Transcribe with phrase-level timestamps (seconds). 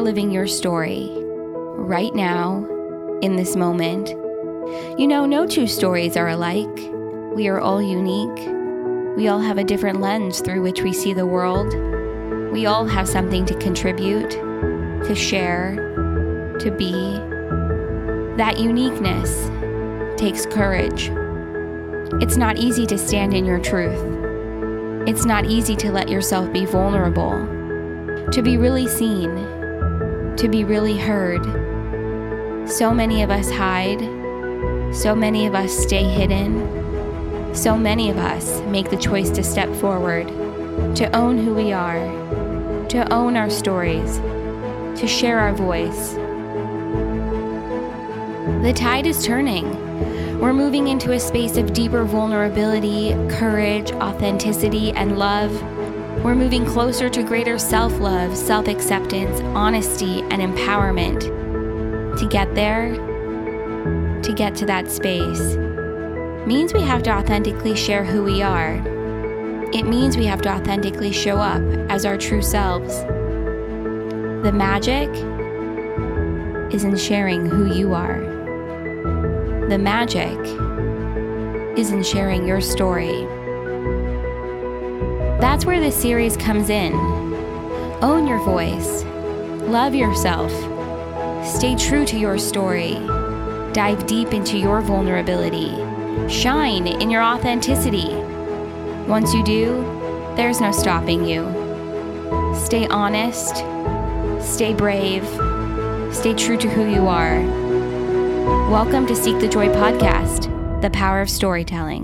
[0.00, 1.10] are living your story
[1.76, 2.66] right now,
[3.20, 4.08] in this moment.
[4.98, 6.74] You know, no two stories are alike.
[7.34, 8.48] We are all unique.
[9.16, 11.74] We all have a different lens through which we see the world.
[12.50, 15.76] We all have something to contribute, to share,
[16.60, 16.92] to be.
[18.38, 19.50] That uniqueness
[20.18, 21.10] takes courage.
[22.22, 24.00] It's not easy to stand in your truth.
[25.06, 27.32] It's not easy to let yourself be vulnerable,
[28.32, 29.49] to be really seen,
[30.40, 31.44] to be really heard.
[32.66, 34.00] So many of us hide,
[34.94, 39.68] so many of us stay hidden, so many of us make the choice to step
[39.76, 40.28] forward,
[40.96, 42.00] to own who we are,
[42.88, 44.16] to own our stories,
[44.98, 46.14] to share our voice.
[48.64, 50.40] The tide is turning.
[50.40, 55.52] We're moving into a space of deeper vulnerability, courage, authenticity, and love.
[56.22, 61.20] We're moving closer to greater self love, self acceptance, honesty, and empowerment.
[62.18, 62.92] To get there,
[64.22, 65.56] to get to that space,
[66.46, 68.74] means we have to authentically share who we are.
[69.72, 72.98] It means we have to authentically show up as our true selves.
[74.44, 75.08] The magic
[76.70, 78.20] is in sharing who you are.
[79.70, 80.38] The magic
[81.78, 83.26] is in sharing your story.
[85.40, 86.92] That's where this series comes in.
[88.02, 89.04] Own your voice,
[89.64, 90.52] love yourself,
[91.46, 92.96] stay true to your story,
[93.72, 95.70] dive deep into your vulnerability,
[96.28, 98.14] shine in your authenticity.
[99.08, 99.82] Once you do,
[100.36, 101.42] there's no stopping you.
[102.54, 103.56] Stay honest,
[104.46, 105.24] stay brave,
[106.14, 107.40] stay true to who you are.
[108.70, 111.99] Welcome to Seek the Joy podcast, the power of storytelling.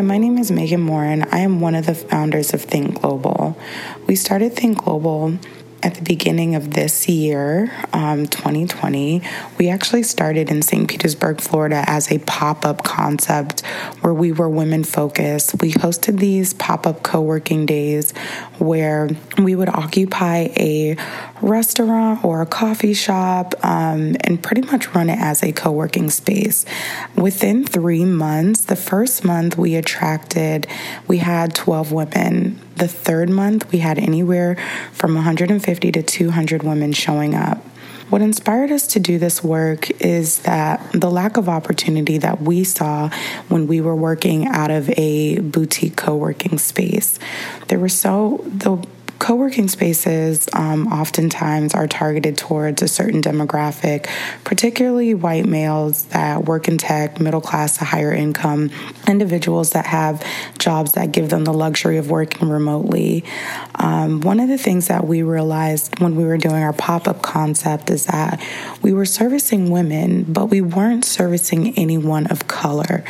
[0.00, 3.02] Hi, my name is Megan Moore, and I am one of the founders of Think
[3.02, 3.54] Global.
[4.06, 5.36] We started Think Global
[5.82, 9.22] at the beginning of this year, um, 2020,
[9.58, 10.88] we actually started in St.
[10.88, 13.64] Petersburg, Florida, as a pop up concept
[14.00, 15.60] where we were women focused.
[15.62, 18.12] We hosted these pop up co working days
[18.58, 19.08] where
[19.38, 20.96] we would occupy a
[21.40, 26.10] restaurant or a coffee shop um, and pretty much run it as a co working
[26.10, 26.66] space.
[27.16, 30.66] Within three months, the first month we attracted,
[31.06, 34.56] we had 12 women the third month, we had anywhere
[34.92, 37.58] from 150 to 200 women showing up.
[38.08, 42.64] What inspired us to do this work is that the lack of opportunity that we
[42.64, 43.08] saw
[43.46, 47.20] when we were working out of a boutique co working space.
[47.68, 48.84] There were so, the
[49.20, 54.08] Co working spaces um, oftentimes are targeted towards a certain demographic,
[54.44, 58.70] particularly white males that work in tech, middle class to higher income,
[59.06, 60.24] individuals that have
[60.58, 63.22] jobs that give them the luxury of working remotely.
[63.74, 67.20] Um, one of the things that we realized when we were doing our pop up
[67.20, 68.42] concept is that
[68.80, 73.04] we were servicing women, but we weren't servicing anyone of color.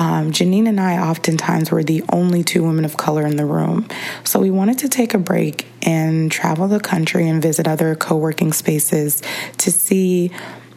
[0.00, 3.86] Um, Janine and I oftentimes were the only two women of color in the room.
[4.24, 8.16] So we wanted to take a break and travel the country and visit other co
[8.16, 9.22] working spaces
[9.58, 10.30] to see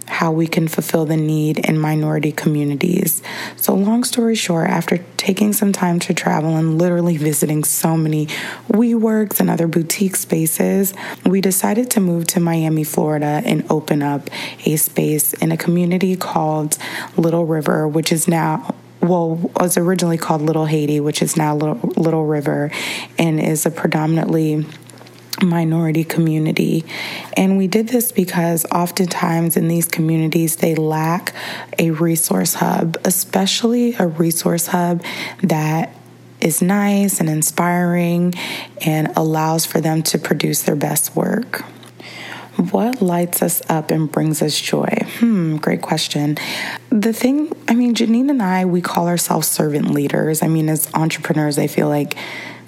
[0.08, 3.22] how we can fulfill the need in minority communities.
[3.56, 8.28] So, long story short, after taking some time to travel and literally visiting so many
[8.68, 10.94] WeWorks and other boutique spaces,
[11.26, 14.30] we decided to move to Miami, Florida and open up
[14.66, 16.78] a space in a community called
[17.16, 21.92] Little River, which is now well, was originally called Little Haiti, which is now Little,
[21.98, 22.72] Little River,
[23.20, 24.66] and is a predominantly
[25.42, 26.86] minority community.
[27.36, 31.34] And we did this because oftentimes in these communities, they lack
[31.78, 35.04] a resource hub, especially a resource hub
[35.42, 35.96] that
[36.40, 38.34] is nice and inspiring
[38.86, 41.64] and allows for them to produce their best work.
[42.58, 45.06] What lights us up and brings us joy?
[45.18, 46.38] Hmm, great question.
[46.90, 50.44] The thing, I mean, Janine and I, we call ourselves servant leaders.
[50.44, 52.16] I mean, as entrepreneurs, I feel like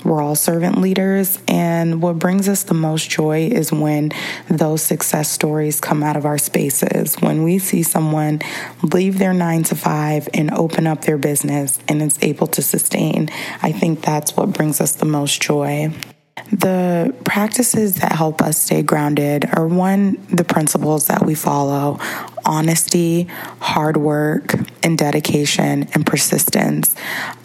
[0.03, 1.39] we're all servant leaders.
[1.47, 4.11] And what brings us the most joy is when
[4.47, 7.15] those success stories come out of our spaces.
[7.15, 8.41] When we see someone
[8.81, 13.29] leave their nine to five and open up their business and it's able to sustain,
[13.61, 15.93] I think that's what brings us the most joy.
[16.51, 21.97] The practices that help us stay grounded are one, the principles that we follow
[22.43, 23.23] honesty,
[23.61, 24.53] hard work,
[24.83, 26.93] and dedication and persistence.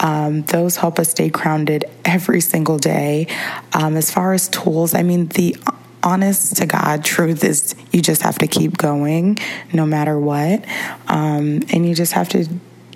[0.01, 3.27] Um, those help us stay grounded every single day.
[3.73, 5.55] Um, as far as tools, I mean, the
[6.03, 9.37] honest to God truth is you just have to keep going
[9.71, 10.65] no matter what.
[11.07, 12.45] Um, and you just have to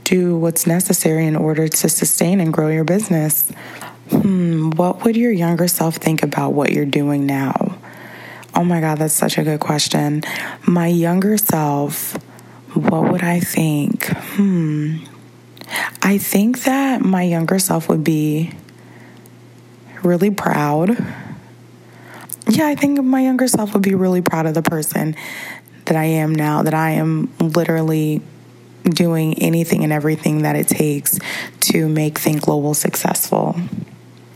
[0.03, 3.51] do what's necessary in order to sustain and grow your business.
[4.09, 7.77] Hmm, what would your younger self think about what you're doing now?
[8.53, 10.23] Oh my God, that's such a good question.
[10.65, 12.13] My younger self,
[12.73, 14.05] what would I think?
[14.05, 14.97] Hmm.
[16.01, 18.51] I think that my younger self would be
[20.03, 20.91] really proud.
[22.47, 25.15] Yeah, I think my younger self would be really proud of the person
[25.85, 28.21] that I am now, that I am literally
[28.83, 31.17] doing anything and everything that it takes
[31.61, 33.55] to make Think Global successful.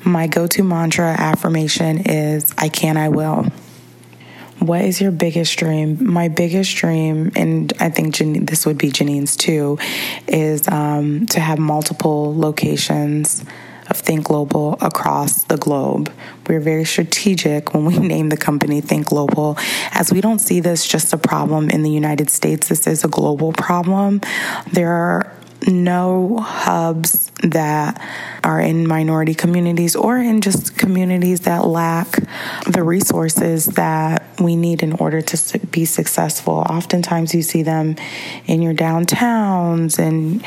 [0.10, 3.46] My go to mantra affirmation is I can, I will.
[4.58, 6.12] What is your biggest dream?
[6.12, 9.78] My biggest dream, and I think this would be Janine's too,
[10.28, 13.46] is um, to have multiple locations
[13.88, 16.12] of Think Global across the globe.
[16.48, 19.58] We're very strategic when we name the company Think Global,
[19.92, 22.68] as we don't see this just a problem in the United States.
[22.68, 24.22] This is a global problem.
[24.74, 25.32] There are
[25.68, 28.02] no hubs that
[28.44, 32.12] are in minority communities or in just communities that lack
[32.66, 36.56] the resources that we need in order to be successful.
[36.56, 37.96] Oftentimes, you see them
[38.46, 40.44] in your downtowns and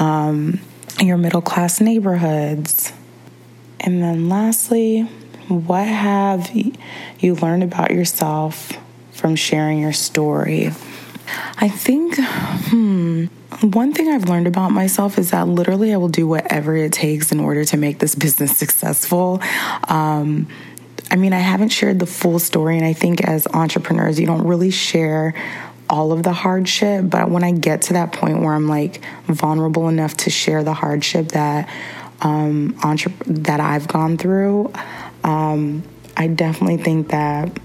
[0.00, 0.60] um,
[1.00, 2.92] your middle class neighborhoods.
[3.80, 5.02] And then, lastly,
[5.48, 6.50] what have
[7.20, 8.72] you learned about yourself
[9.12, 10.72] from sharing your story?
[11.58, 13.26] I think, hmm,
[13.62, 17.32] one thing I've learned about myself is that literally I will do whatever it takes
[17.32, 19.40] in order to make this business successful.
[19.88, 20.48] Um,
[21.10, 24.46] I mean, I haven't shared the full story, and I think as entrepreneurs, you don't
[24.46, 25.34] really share
[25.88, 27.04] all of the hardship.
[27.08, 30.74] But when I get to that point where I'm like vulnerable enough to share the
[30.74, 31.68] hardship that
[32.22, 34.72] um, entre- that I've gone through,
[35.22, 35.82] um,
[36.16, 37.56] I definitely think that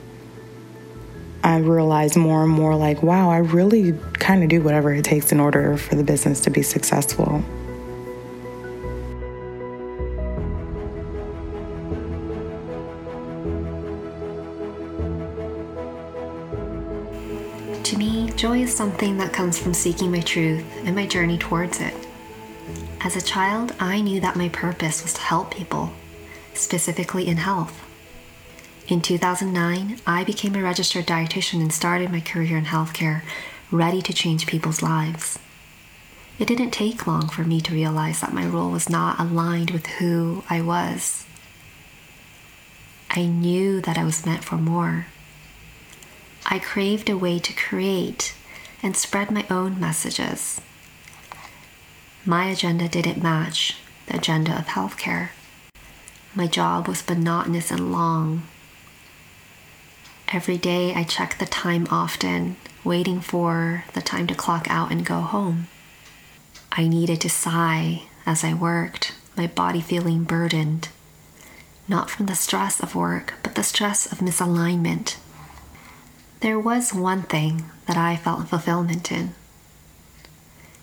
[1.44, 5.32] I realized more and more like, wow, I really kind of do whatever it takes
[5.32, 7.44] in order for the business to be successful.
[17.84, 21.82] To me, joy is something that comes from seeking my truth and my journey towards
[21.82, 21.94] it.
[23.02, 25.92] As a child, I knew that my purpose was to help people,
[26.54, 27.91] specifically in health.
[28.92, 33.22] In 2009, I became a registered dietitian and started my career in healthcare,
[33.72, 35.40] ready to change people's lives.
[36.38, 39.88] It didn't take long for me to realize that my role was not aligned with
[39.88, 41.26] who I was.
[43.10, 45.06] I knew that I was meant for more.
[46.48, 48.34] I craved a way to create
[48.84, 50.60] and spread my own messages.
[52.26, 53.78] My agenda didn't match
[54.08, 55.30] the agenda of healthcare.
[56.36, 58.44] My job was monotonous and long,
[60.33, 62.56] Every day I check the time often,
[62.86, 65.68] waiting for the time to clock out and go home.
[66.72, 70.88] I needed to sigh as I worked, my body feeling burdened,
[71.86, 75.18] not from the stress of work, but the stress of misalignment.
[76.39, 79.34] There was one thing that I felt fulfillment in,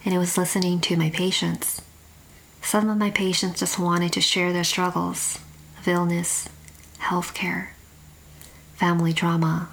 [0.04, 1.80] and it was listening to my patients.
[2.60, 5.38] Some of my patients just wanted to share their struggles
[5.78, 6.50] of illness,
[6.98, 7.72] health care
[8.78, 9.68] family drama,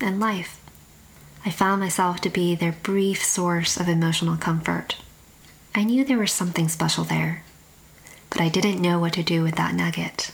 [0.00, 0.58] and life.
[1.44, 4.96] I found myself to be their brief source of emotional comfort.
[5.74, 7.42] I knew there was something special there,
[8.30, 10.32] but I didn't know what to do with that nugget.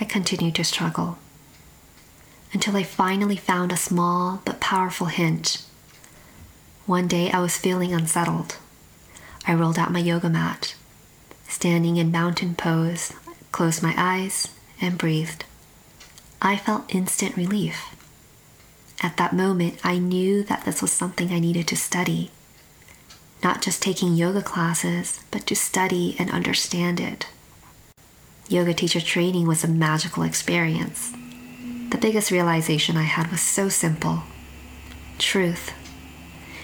[0.00, 1.18] I continued to struggle
[2.52, 5.64] until I finally found a small but powerful hint.
[6.86, 8.56] One day I was feeling unsettled.
[9.48, 10.76] I rolled out my yoga mat,
[11.48, 13.12] standing in mountain pose,
[13.50, 14.48] closed my eyes,
[14.80, 15.44] and breathed.
[16.46, 17.96] I felt instant relief.
[19.02, 22.30] At that moment, I knew that this was something I needed to study.
[23.42, 27.26] Not just taking yoga classes, but to study and understand it.
[28.48, 31.12] Yoga teacher training was a magical experience.
[31.90, 34.22] The biggest realization I had was so simple
[35.18, 35.72] truth.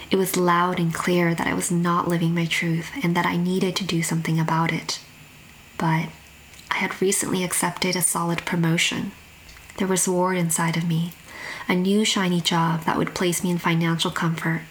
[0.09, 3.35] It was loud and clear that I was not living my truth and that I
[3.35, 5.01] needed to do something about it.
[5.77, 6.07] But
[6.71, 9.11] I had recently accepted a solid promotion
[9.77, 11.13] there was war inside of me,
[11.67, 14.61] a new shiny job that would place me in financial comfort,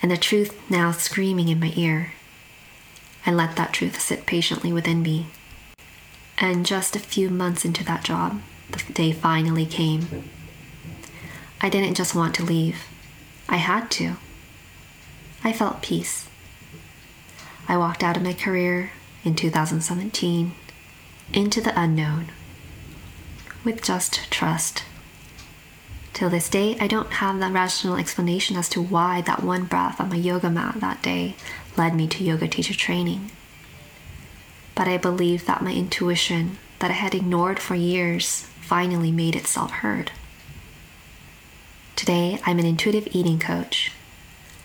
[0.00, 2.12] and the truth now screaming in my ear.
[3.26, 5.26] I let that truth sit patiently within me.
[6.38, 10.28] And just a few months into that job, the day finally came.
[11.60, 12.84] I didn't just want to leave,
[13.48, 14.16] I had to.
[15.44, 16.28] I felt peace.
[17.68, 18.90] I walked out of my career
[19.24, 20.52] in 2017
[21.32, 22.30] into the unknown
[23.64, 24.84] with just trust.
[26.12, 30.00] Till this day, I don't have the rational explanation as to why that one breath
[30.00, 31.36] on my yoga mat that day
[31.76, 33.30] led me to yoga teacher training.
[34.74, 39.70] But I believe that my intuition, that I had ignored for years, finally made itself
[39.70, 40.12] heard.
[41.96, 43.92] Today, I'm an intuitive eating coach.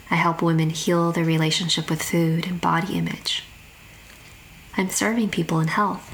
[0.09, 3.43] I help women heal their relationship with food and body image.
[4.77, 6.13] I'm serving people in health.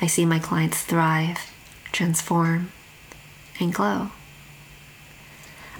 [0.00, 1.52] I see my clients thrive,
[1.92, 2.72] transform,
[3.60, 4.10] and glow.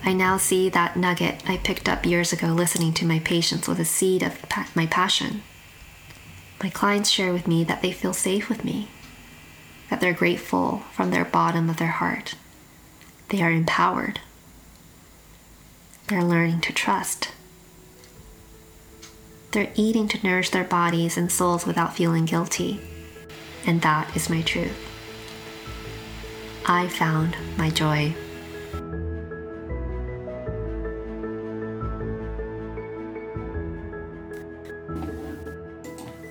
[0.05, 3.81] I now see that nugget I picked up years ago listening to my patients with
[3.81, 5.43] a seed of pa- my passion.
[6.63, 8.89] My clients share with me that they feel safe with me,
[9.91, 12.35] that they're grateful from their bottom of their heart.
[13.29, 14.21] They are empowered.
[16.07, 17.33] They're learning to trust.
[19.53, 22.81] They're eating to nourish their bodies and souls without feeling guilty.
[23.67, 24.77] And that is my truth.
[26.71, 28.15] I found my joy.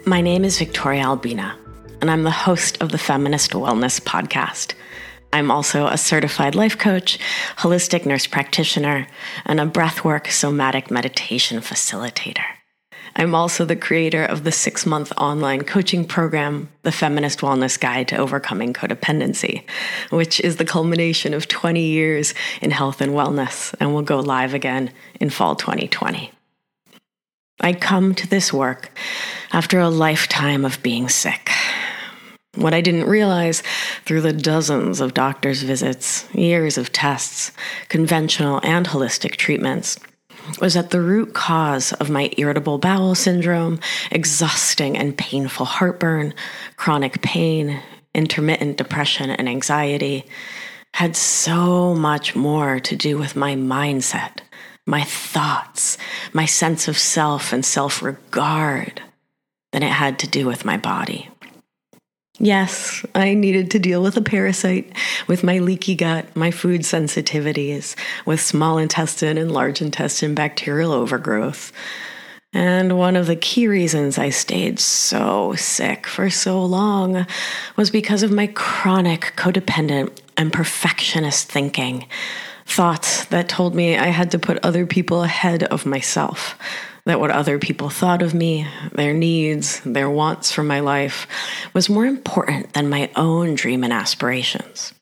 [0.05, 1.57] My name is Victoria Albina,
[2.01, 4.75] and I'm the host of the Feminist Wellness Podcast.
[5.33, 7.17] I'm also a certified life coach,
[7.57, 9.07] holistic nurse practitioner,
[9.43, 12.56] and a breathwork somatic meditation facilitator.
[13.19, 18.07] I'm also the creator of the six month online coaching program, The Feminist Wellness Guide
[18.09, 19.63] to Overcoming Codependency,
[20.11, 24.53] which is the culmination of 20 years in health and wellness and will go live
[24.53, 26.31] again in fall 2020.
[27.59, 28.91] I come to this work
[29.51, 31.49] after a lifetime of being sick.
[32.53, 33.63] What I didn't realize
[34.05, 37.51] through the dozens of doctor's visits, years of tests,
[37.89, 39.97] conventional and holistic treatments,
[40.59, 43.79] was that the root cause of my irritable bowel syndrome,
[44.11, 46.33] exhausting and painful heartburn,
[46.75, 47.81] chronic pain,
[48.13, 50.25] intermittent depression, and anxiety
[50.93, 54.39] had so much more to do with my mindset
[54.87, 55.97] my thoughts,
[56.33, 59.01] my sense of self and self regard
[59.73, 61.29] than it had to do with my body.
[62.39, 64.93] Yes, I needed to deal with a parasite,
[65.27, 71.71] with my leaky gut, my food sensitivities, with small intestine and large intestine bacterial overgrowth.
[72.53, 77.25] And one of the key reasons I stayed so sick for so long
[77.75, 82.07] was because of my chronic codependent and perfectionist thinking,
[82.67, 86.57] thoughts that told me I had to put other people ahead of myself,
[87.07, 91.25] that what other people thought of me, their needs, their wants for my life,
[91.73, 94.93] was more important than my own dream and aspirations.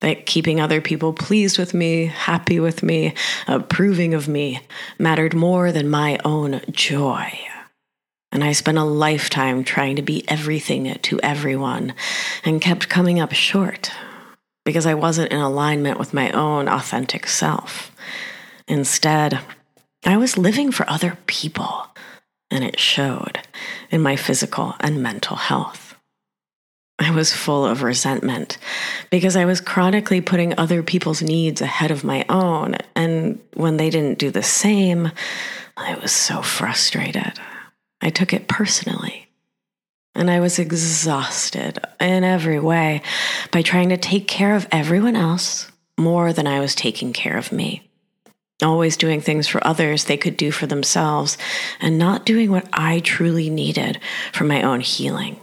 [0.00, 3.14] That keeping other people pleased with me, happy with me,
[3.48, 4.60] approving of me
[4.96, 7.36] mattered more than my own joy.
[8.30, 11.94] And I spent a lifetime trying to be everything to everyone
[12.44, 13.90] and kept coming up short
[14.64, 17.90] because I wasn't in alignment with my own authentic self.
[18.68, 19.40] Instead,
[20.04, 21.86] I was living for other people,
[22.50, 23.40] and it showed
[23.90, 25.94] in my physical and mental health.
[26.98, 28.58] I was full of resentment
[29.10, 33.88] because I was chronically putting other people's needs ahead of my own, and when they
[33.88, 35.10] didn't do the same,
[35.76, 37.40] I was so frustrated.
[38.00, 39.28] I took it personally.
[40.14, 43.02] And I was exhausted in every way
[43.52, 47.52] by trying to take care of everyone else more than I was taking care of
[47.52, 47.89] me.
[48.62, 51.38] Always doing things for others they could do for themselves
[51.80, 53.98] and not doing what I truly needed
[54.32, 55.40] for my own healing.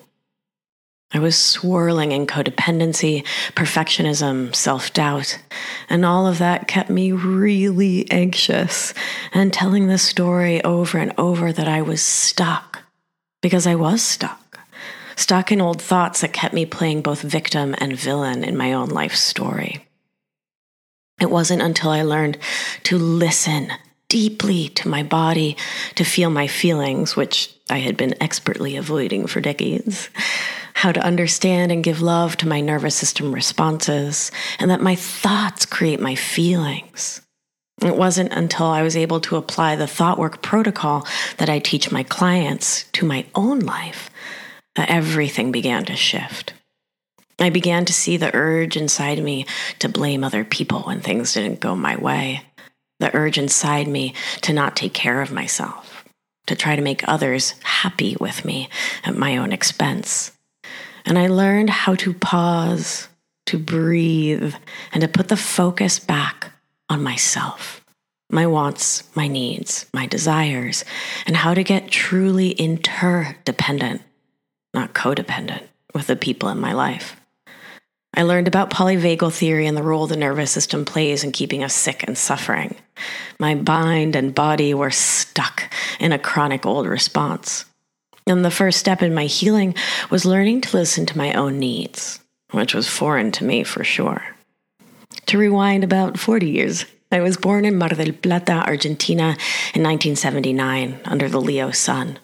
[1.13, 5.39] I was swirling in codependency, perfectionism, self doubt,
[5.89, 8.93] and all of that kept me really anxious
[9.33, 12.83] and telling the story over and over that I was stuck
[13.41, 14.47] because I was stuck
[15.17, 18.87] stuck in old thoughts that kept me playing both victim and villain in my own
[18.89, 19.86] life story.
[21.19, 22.37] It wasn't until I learned
[22.83, 23.71] to listen
[24.09, 25.57] deeply to my body,
[25.95, 30.09] to feel my feelings, which I had been expertly avoiding for decades,
[30.73, 35.65] how to understand and give love to my nervous system responses, and that my thoughts
[35.65, 37.21] create my feelings.
[37.81, 41.05] It wasn't until I was able to apply the thought work protocol
[41.37, 44.09] that I teach my clients to my own life
[44.75, 46.53] that everything began to shift.
[47.39, 49.45] I began to see the urge inside me
[49.79, 52.41] to blame other people when things didn't go my way,
[52.99, 56.03] the urge inside me to not take care of myself,
[56.47, 58.69] to try to make others happy with me
[59.03, 60.31] at my own expense.
[61.05, 63.07] And I learned how to pause,
[63.45, 64.55] to breathe,
[64.91, 66.51] and to put the focus back
[66.89, 67.85] on myself,
[68.31, 70.83] my wants, my needs, my desires,
[71.27, 74.01] and how to get truly interdependent
[74.77, 75.63] not codependent
[75.95, 77.19] with the people in my life.
[78.17, 81.75] I learned about polyvagal theory and the role the nervous system plays in keeping us
[81.75, 82.75] sick and suffering.
[83.37, 87.65] My mind and body were stuck in a chronic old response.
[88.25, 89.75] And the first step in my healing
[90.09, 92.19] was learning to listen to my own needs,
[92.49, 94.35] which was foreign to me for sure.
[95.27, 99.37] To rewind about 40 years, I was born in Mar del Plata, Argentina
[99.75, 102.17] in 1979 under the Leo sun.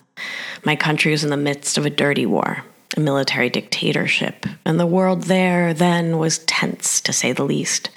[0.66, 2.64] My country was in the midst of a dirty war,
[2.96, 7.90] a military dictatorship, and the world there then was tense, to say the least.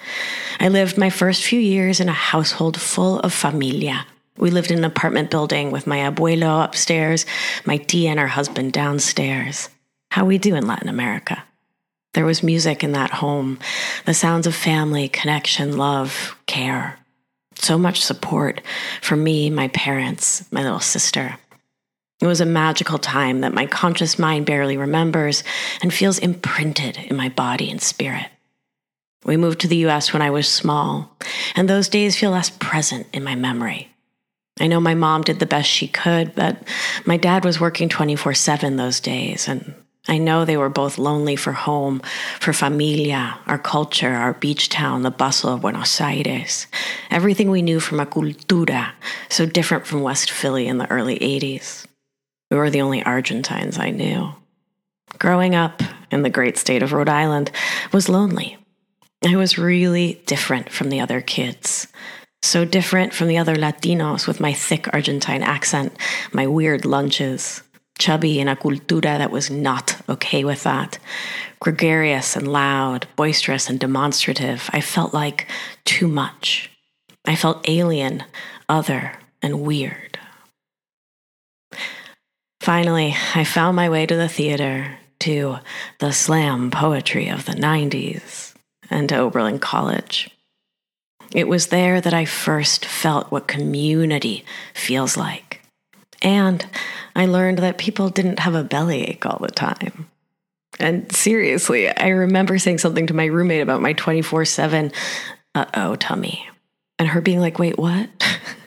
[0.60, 4.06] I lived my first few years in a household full of familia.
[4.38, 7.26] We lived in an apartment building with my abuelo upstairs,
[7.64, 9.68] my tia and her husband downstairs.
[10.10, 11.44] How we do in Latin America.
[12.14, 13.58] There was music in that home,
[14.06, 16.98] the sounds of family, connection, love, care.
[17.56, 18.60] So much support
[19.02, 21.36] for me, my parents, my little sister.
[22.20, 25.44] It was a magical time that my conscious mind barely remembers
[25.82, 28.26] and feels imprinted in my body and spirit.
[29.24, 31.16] We moved to the US when I was small,
[31.54, 33.90] and those days feel less present in my memory.
[34.58, 36.56] I know my mom did the best she could, but
[37.04, 39.74] my dad was working 24 7 those days, and
[40.08, 42.00] I know they were both lonely for home,
[42.40, 46.68] for familia, our culture, our beach town, the bustle of Buenos Aires,
[47.10, 48.92] everything we knew from a cultura
[49.28, 51.86] so different from West Philly in the early 80s.
[52.50, 54.32] We were the only Argentines I knew.
[55.18, 57.50] Growing up in the great state of Rhode Island
[57.92, 58.56] was lonely.
[59.24, 61.88] I was really different from the other kids.
[62.42, 65.96] So different from the other Latinos with my thick Argentine accent,
[66.32, 67.62] my weird lunches,
[67.98, 70.98] chubby in a cultura that was not okay with that.
[71.60, 75.48] Gregarious and loud, boisterous and demonstrative, I felt like
[75.84, 76.70] too much.
[77.24, 78.22] I felt alien,
[78.68, 80.05] other, and weird.
[82.66, 85.58] Finally, I found my way to the theater, to
[86.00, 88.54] the slam poetry of the 90s,
[88.90, 90.28] and to Oberlin College.
[91.32, 95.60] It was there that I first felt what community feels like.
[96.22, 96.66] And
[97.14, 100.10] I learned that people didn't have a bellyache all the time.
[100.80, 104.90] And seriously, I remember saying something to my roommate about my 24 7
[105.54, 106.48] uh oh tummy.
[106.98, 108.10] And her being like, wait, what?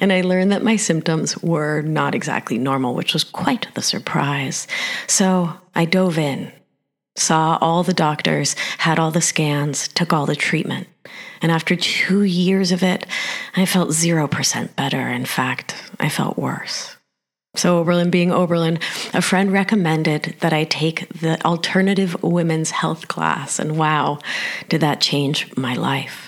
[0.00, 4.66] and I learned that my symptoms were not exactly normal, which was quite the surprise.
[5.06, 6.52] So I dove in,
[7.16, 10.88] saw all the doctors, had all the scans, took all the treatment.
[11.42, 13.06] And after two years of it,
[13.54, 15.08] I felt 0% better.
[15.08, 16.96] In fact, I felt worse.
[17.56, 18.78] So, Oberlin being Oberlin,
[19.14, 23.58] a friend recommended that I take the alternative women's health class.
[23.58, 24.18] And wow,
[24.68, 26.25] did that change my life.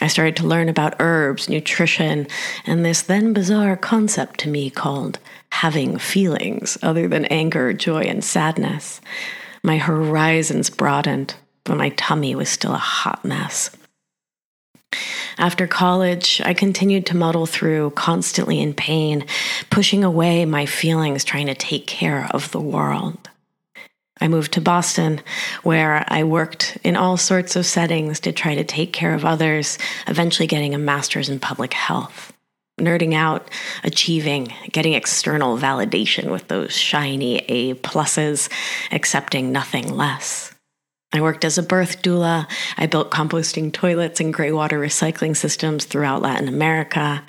[0.00, 2.28] I started to learn about herbs, nutrition,
[2.66, 5.18] and this then bizarre concept to me called
[5.50, 9.00] having feelings other than anger, joy, and sadness.
[9.62, 11.34] My horizons broadened,
[11.64, 13.70] but my tummy was still a hot mess.
[15.36, 19.24] After college, I continued to muddle through, constantly in pain,
[19.70, 23.28] pushing away my feelings, trying to take care of the world.
[24.20, 25.20] I moved to Boston,
[25.62, 29.78] where I worked in all sorts of settings to try to take care of others,
[30.06, 32.32] eventually getting a master's in public health.
[32.80, 33.48] Nerding out,
[33.82, 38.48] achieving, getting external validation with those shiny A pluses,
[38.92, 40.54] accepting nothing less.
[41.12, 42.46] I worked as a birth doula.
[42.76, 47.24] I built composting toilets and gray water recycling systems throughout Latin America.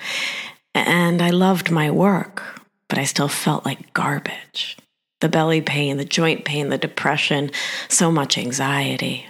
[0.74, 2.42] And I loved my work,
[2.88, 4.76] but I still felt like garbage
[5.20, 7.50] the belly pain, the joint pain, the depression,
[7.88, 9.26] so much anxiety.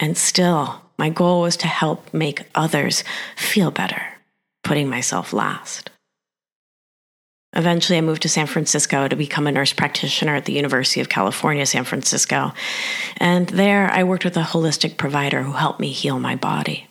[0.00, 3.04] And still, my goal was to help make others
[3.36, 4.02] feel better,
[4.62, 5.90] putting myself last.
[7.54, 11.08] Eventually, I moved to San Francisco to become a nurse practitioner at the University of
[11.08, 12.52] California, San Francisco.
[13.16, 16.87] And there, I worked with a holistic provider who helped me heal my body.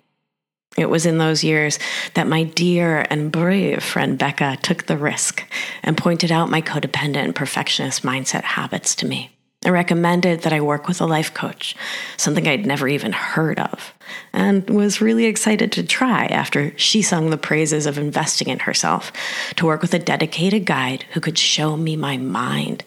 [0.77, 1.79] It was in those years
[2.13, 5.43] that my dear and brave friend Becca took the risk
[5.81, 9.31] and pointed out my codependent perfectionist mindset habits to me.
[9.65, 11.75] I recommended that I work with a life coach,
[12.15, 13.91] something I'd never even heard of,
[14.31, 19.11] and was really excited to try after she sung the praises of investing in herself
[19.55, 22.83] to work with a dedicated guide who could show me my mind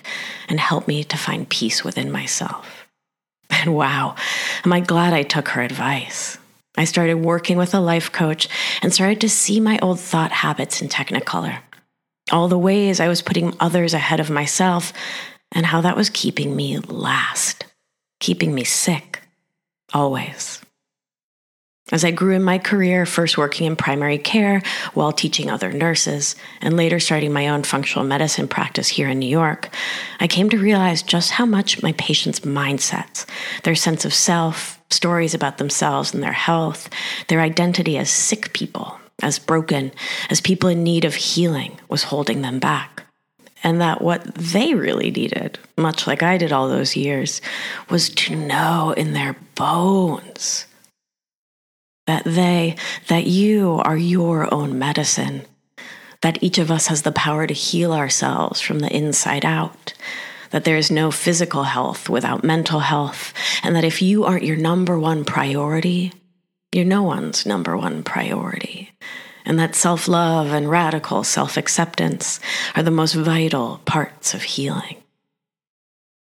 [0.49, 2.77] and help me to find peace within myself.
[3.53, 4.15] And wow,
[4.65, 6.39] am I glad I took her advice.
[6.81, 8.49] I started working with a life coach
[8.81, 11.59] and started to see my old thought habits in Technicolor.
[12.33, 14.95] All the ways I was putting others ahead of myself
[15.53, 17.67] and how that was keeping me last,
[18.19, 19.21] keeping me sick,
[19.93, 20.63] always.
[21.93, 24.63] As I grew in my career, first working in primary care
[24.95, 29.29] while teaching other nurses, and later starting my own functional medicine practice here in New
[29.29, 29.69] York,
[30.19, 33.27] I came to realize just how much my patients' mindsets,
[33.65, 36.89] their sense of self, stories about themselves and their health,
[37.29, 39.93] their identity as sick people, as broken,
[40.29, 43.05] as people in need of healing, was holding them back.
[43.63, 47.43] And that what they really needed, much like I did all those years,
[47.91, 50.67] was to know in their bones
[52.07, 52.77] that they,
[53.09, 55.43] that you are your own medicine,
[56.23, 59.90] that each of us has the power to heal ourselves from the inside out,
[60.51, 63.33] that there is no physical health without mental health,
[63.63, 66.13] and that if you aren't your number one priority,
[66.73, 68.93] you're no one's number one priority.
[69.45, 72.41] And that self love and radical self acceptance
[72.77, 75.00] are the most vital parts of healing.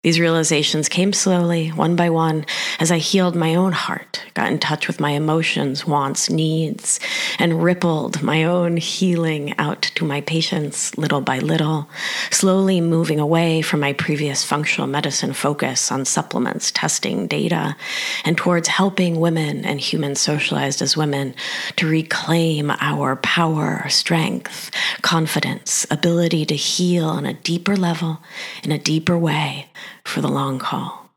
[0.05, 2.45] These realizations came slowly, one by one,
[2.79, 6.99] as I healed my own heart, got in touch with my emotions, wants, needs,
[7.39, 11.89] and rippled my own healing out to my patients little by little,
[12.29, 17.75] slowly moving away from my previous functional medicine focus on supplements, testing, data,
[18.23, 21.33] and towards helping women and humans socialized as women
[21.77, 24.69] to reclaim our power, strength,
[25.01, 28.19] confidence, ability to heal on a deeper level,
[28.61, 29.67] in a deeper way
[30.03, 31.09] for the long haul.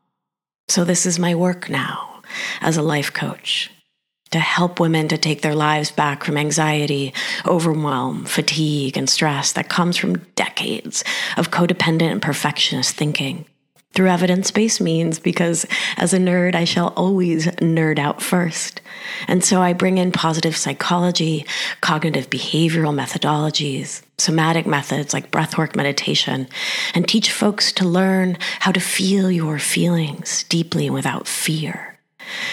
[0.67, 2.21] So, this is my work now
[2.61, 3.71] as a life coach
[4.31, 7.13] to help women to take their lives back from anxiety,
[7.47, 11.03] overwhelm, fatigue, and stress that comes from decades
[11.37, 13.45] of codependent and perfectionist thinking
[13.93, 15.65] through evidence based means because
[15.97, 18.81] as a nerd, I shall always nerd out first.
[19.27, 21.45] And so I bring in positive psychology,
[21.81, 26.47] cognitive behavioral methodologies, somatic methods like breathwork meditation,
[26.93, 31.97] and teach folks to learn how to feel your feelings deeply without fear.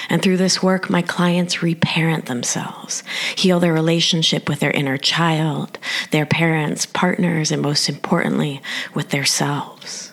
[0.08, 3.02] And through this work, my clients reparent themselves,
[3.36, 5.78] heal their relationship with their inner child,
[6.12, 8.62] their parents, partners, and most importantly,
[8.94, 10.12] with themselves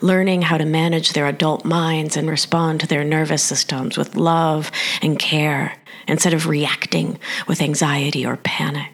[0.00, 4.70] learning how to manage their adult minds and respond to their nervous systems with love
[5.02, 8.92] and care instead of reacting with anxiety or panic.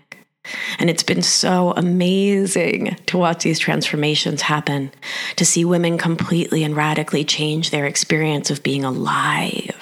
[0.78, 4.90] And it's been so amazing to watch these transformations happen,
[5.36, 9.74] to see women completely and radically change their experience of being alive,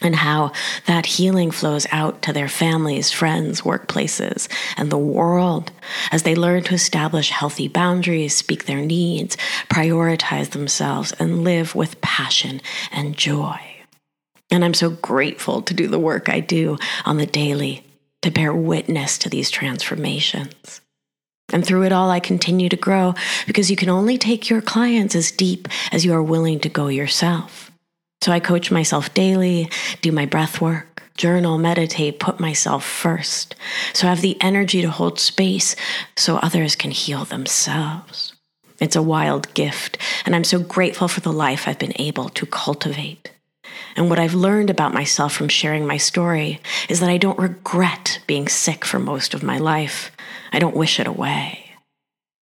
[0.00, 0.52] and how
[0.86, 5.72] that healing flows out to their families, friends, workplaces, and the world
[6.12, 9.36] as they learn to establish healthy boundaries, speak their needs,
[9.68, 12.60] prioritize themselves, and live with passion
[12.92, 13.60] and joy.
[14.50, 17.84] And I'm so grateful to do the work I do on the daily
[18.22, 20.80] to bear witness to these transformations.
[21.52, 23.14] And through it all, I continue to grow
[23.46, 26.88] because you can only take your clients as deep as you are willing to go
[26.88, 27.67] yourself.
[28.20, 29.70] So I coach myself daily,
[30.02, 33.54] do my breath work, journal, meditate, put myself first.
[33.92, 35.76] So I have the energy to hold space
[36.16, 38.34] so others can heal themselves.
[38.80, 42.46] It's a wild gift, and I'm so grateful for the life I've been able to
[42.46, 43.32] cultivate.
[43.96, 48.20] And what I've learned about myself from sharing my story is that I don't regret
[48.26, 50.12] being sick for most of my life.
[50.52, 51.67] I don't wish it away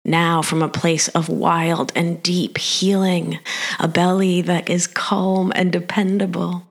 [0.08, 3.38] now from a place of wild and deep healing,
[3.78, 6.64] a belly that is calm and dependable.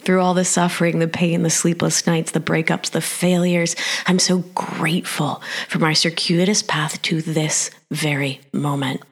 [0.00, 4.38] Through all the suffering, the pain, the sleepless nights, the breakups, the failures, I'm so
[4.54, 9.02] grateful for my circuitous path to this very moment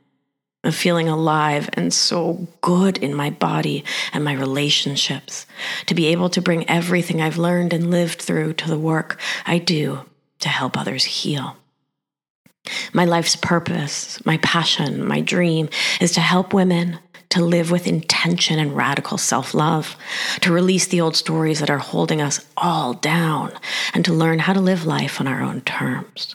[0.65, 5.47] of feeling alive and so good in my body and my relationships,
[5.87, 9.59] to be able to bring everything I've learned and lived through to the work I
[9.59, 10.01] do
[10.41, 11.57] to help others heal.
[12.93, 15.69] My life's purpose, my passion, my dream
[16.01, 16.99] is to help women
[17.31, 19.97] to live with intention and radical self love,
[20.41, 23.53] to release the old stories that are holding us all down,
[23.95, 26.35] and to learn how to live life on our own terms.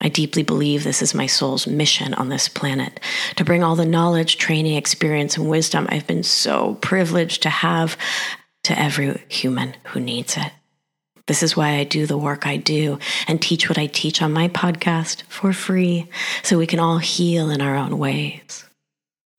[0.00, 3.00] I deeply believe this is my soul's mission on this planet
[3.36, 7.96] to bring all the knowledge, training, experience, and wisdom I've been so privileged to have
[8.64, 10.52] to every human who needs it.
[11.28, 14.32] This is why I do the work I do and teach what I teach on
[14.32, 16.08] my podcast for free
[16.42, 18.64] so we can all heal in our own ways.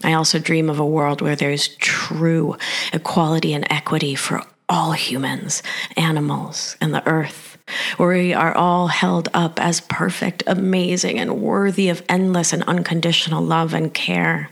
[0.03, 2.55] I also dream of a world where there is true
[2.93, 5.63] equality and equity for all humans,
[5.97, 7.57] animals, and the earth,
[7.97, 13.43] where we are all held up as perfect, amazing, and worthy of endless and unconditional
[13.43, 14.51] love and care.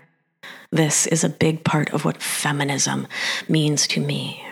[0.72, 3.08] This is a big part of what feminism
[3.48, 4.44] means to me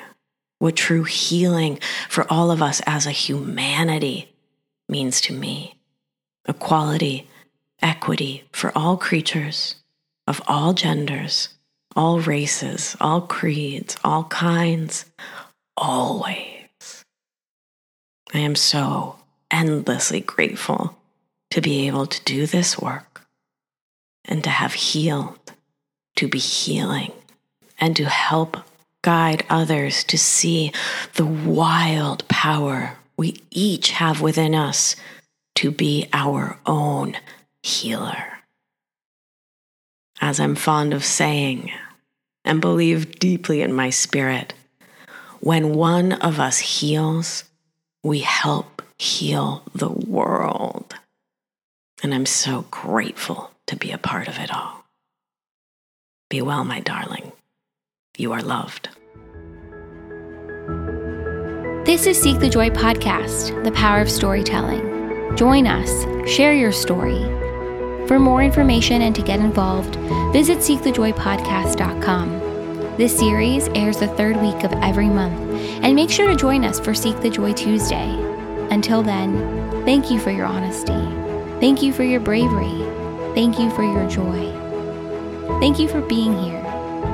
[0.65, 4.33] what true healing for all of us as a humanity
[4.89, 5.75] means to me.
[6.47, 7.27] Equality,
[7.83, 9.75] equity for all creatures
[10.25, 11.49] of all genders,
[11.95, 15.05] all races, all creeds, all kinds,
[15.77, 17.05] always.
[18.33, 19.17] I am so
[19.51, 20.97] endlessly grateful
[21.51, 23.21] to be able to do this work
[24.27, 25.53] and to have healed,
[26.15, 27.11] to be healing,
[27.77, 28.57] and to help
[29.05, 30.71] guide others to see
[31.13, 34.95] the wild power we each have within us
[35.53, 37.15] to be our own
[37.61, 38.39] healer.
[40.19, 41.71] As I'm fond of saying
[42.43, 44.55] and believe deeply in my spirit,
[45.39, 47.43] when one of us heals,
[48.03, 50.95] we help heal the world.
[52.01, 54.83] And I'm so grateful to be a part of it all.
[56.27, 57.31] Be well, my darling.
[58.17, 58.89] You are loved.
[61.85, 65.35] This is Seek the Joy podcast, the power of storytelling.
[65.35, 65.89] Join us,
[66.29, 67.21] share your story.
[68.07, 69.97] For more information and to get involved,
[70.31, 72.97] visit seekthejoypodcast.com.
[72.97, 75.37] This series airs the third week of every month,
[75.83, 78.09] and make sure to join us for Seek the Joy Tuesday.
[78.71, 80.93] Until then, thank you for your honesty.
[81.59, 82.85] Thank you for your bravery.
[83.35, 84.53] Thank you for your joy.
[85.59, 86.64] Thank you for being here,